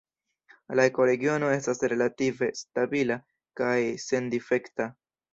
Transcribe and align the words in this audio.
La 0.77 0.83
ekoregiono 0.91 1.49
estas 1.55 1.81
relative 1.91 2.47
stabila 2.59 3.17
kaj 3.61 3.75
sendifekta. 4.05 4.89